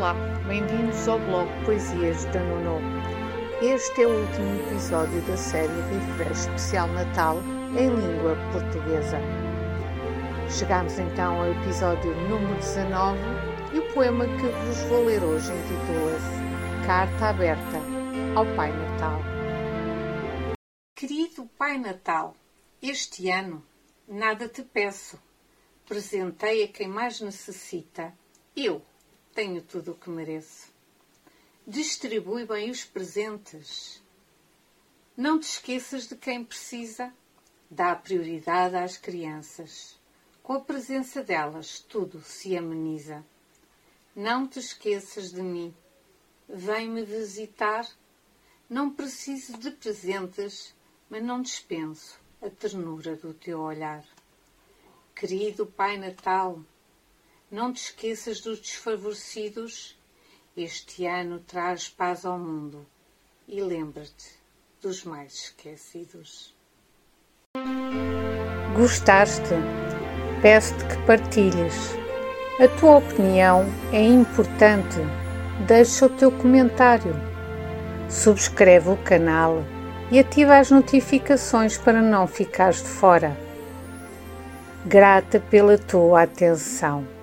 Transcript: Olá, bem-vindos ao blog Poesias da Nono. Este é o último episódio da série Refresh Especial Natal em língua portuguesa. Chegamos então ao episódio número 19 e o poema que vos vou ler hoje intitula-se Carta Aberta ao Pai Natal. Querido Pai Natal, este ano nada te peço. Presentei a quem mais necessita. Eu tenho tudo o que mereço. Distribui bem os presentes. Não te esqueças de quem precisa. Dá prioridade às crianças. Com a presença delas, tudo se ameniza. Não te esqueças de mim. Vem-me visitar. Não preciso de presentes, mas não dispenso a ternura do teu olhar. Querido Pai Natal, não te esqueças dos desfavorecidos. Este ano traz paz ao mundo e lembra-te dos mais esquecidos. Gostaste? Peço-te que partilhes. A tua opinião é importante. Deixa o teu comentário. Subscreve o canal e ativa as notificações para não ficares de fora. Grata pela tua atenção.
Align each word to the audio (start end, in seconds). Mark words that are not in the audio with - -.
Olá, 0.00 0.14
bem-vindos 0.48 1.06
ao 1.06 1.18
blog 1.18 1.46
Poesias 1.66 2.24
da 2.32 2.40
Nono. 2.42 2.80
Este 3.60 4.00
é 4.00 4.06
o 4.06 4.18
último 4.18 4.58
episódio 4.62 5.20
da 5.26 5.36
série 5.36 5.68
Refresh 5.68 6.46
Especial 6.46 6.88
Natal 6.88 7.36
em 7.78 7.90
língua 7.90 8.34
portuguesa. 8.50 9.18
Chegamos 10.48 10.98
então 10.98 11.42
ao 11.42 11.52
episódio 11.52 12.14
número 12.30 12.54
19 12.54 13.18
e 13.74 13.78
o 13.78 13.92
poema 13.92 14.24
que 14.24 14.46
vos 14.64 14.80
vou 14.88 15.04
ler 15.04 15.22
hoje 15.22 15.52
intitula-se 15.52 16.86
Carta 16.86 17.26
Aberta 17.26 17.76
ao 18.34 18.46
Pai 18.56 18.72
Natal. 18.72 19.20
Querido 20.96 21.44
Pai 21.58 21.76
Natal, 21.76 22.34
este 22.80 23.28
ano 23.28 23.62
nada 24.08 24.48
te 24.48 24.62
peço. 24.62 25.20
Presentei 25.86 26.64
a 26.64 26.68
quem 26.68 26.88
mais 26.88 27.20
necessita. 27.20 28.14
Eu 28.56 28.80
tenho 29.34 29.62
tudo 29.62 29.92
o 29.92 29.94
que 29.94 30.10
mereço. 30.10 30.68
Distribui 31.66 32.46
bem 32.46 32.70
os 32.70 32.84
presentes. 32.84 34.02
Não 35.16 35.38
te 35.38 35.44
esqueças 35.44 36.08
de 36.08 36.16
quem 36.16 36.44
precisa. 36.44 37.12
Dá 37.70 37.94
prioridade 37.94 38.76
às 38.76 38.96
crianças. 38.96 39.98
Com 40.42 40.54
a 40.54 40.60
presença 40.60 41.22
delas, 41.22 41.78
tudo 41.78 42.20
se 42.22 42.56
ameniza. 42.56 43.24
Não 44.16 44.48
te 44.48 44.58
esqueças 44.58 45.30
de 45.30 45.42
mim. 45.42 45.74
Vem-me 46.48 47.04
visitar. 47.04 47.86
Não 48.68 48.90
preciso 48.90 49.56
de 49.58 49.70
presentes, 49.70 50.74
mas 51.08 51.22
não 51.22 51.42
dispenso 51.42 52.18
a 52.42 52.48
ternura 52.48 53.16
do 53.16 53.34
teu 53.34 53.60
olhar. 53.60 54.04
Querido 55.14 55.66
Pai 55.66 55.98
Natal, 55.98 56.64
não 57.50 57.72
te 57.72 57.82
esqueças 57.82 58.40
dos 58.40 58.60
desfavorecidos. 58.60 59.98
Este 60.56 61.06
ano 61.06 61.40
traz 61.40 61.88
paz 61.88 62.24
ao 62.24 62.38
mundo 62.38 62.86
e 63.48 63.60
lembra-te 63.60 64.38
dos 64.80 65.04
mais 65.04 65.34
esquecidos. 65.34 66.54
Gostaste? 68.76 69.54
Peço-te 70.40 70.84
que 70.86 71.06
partilhes. 71.06 71.74
A 72.60 72.68
tua 72.78 72.98
opinião 72.98 73.64
é 73.92 74.02
importante. 74.02 74.98
Deixa 75.66 76.06
o 76.06 76.08
teu 76.08 76.30
comentário. 76.30 77.14
Subscreve 78.08 78.90
o 78.90 78.96
canal 78.96 79.64
e 80.10 80.18
ativa 80.18 80.58
as 80.58 80.70
notificações 80.70 81.76
para 81.76 82.00
não 82.00 82.26
ficares 82.26 82.82
de 82.82 82.88
fora. 82.88 83.36
Grata 84.86 85.40
pela 85.40 85.76
tua 85.76 86.22
atenção. 86.22 87.19